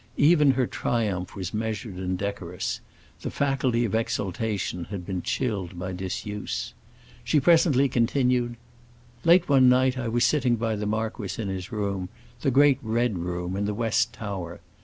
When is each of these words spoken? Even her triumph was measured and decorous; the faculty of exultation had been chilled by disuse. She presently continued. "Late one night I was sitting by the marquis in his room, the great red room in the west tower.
Even 0.17 0.49
her 0.53 0.65
triumph 0.65 1.35
was 1.35 1.53
measured 1.53 1.97
and 1.97 2.17
decorous; 2.17 2.79
the 3.21 3.29
faculty 3.29 3.85
of 3.85 3.93
exultation 3.93 4.85
had 4.85 5.05
been 5.05 5.21
chilled 5.21 5.77
by 5.77 5.91
disuse. 5.93 6.73
She 7.23 7.39
presently 7.39 7.87
continued. 7.87 8.55
"Late 9.23 9.47
one 9.47 9.69
night 9.69 9.99
I 9.99 10.07
was 10.07 10.25
sitting 10.25 10.55
by 10.55 10.75
the 10.75 10.87
marquis 10.87 11.39
in 11.39 11.49
his 11.49 11.71
room, 11.71 12.09
the 12.41 12.49
great 12.49 12.79
red 12.81 13.19
room 13.19 13.55
in 13.55 13.65
the 13.65 13.75
west 13.75 14.11
tower. 14.11 14.59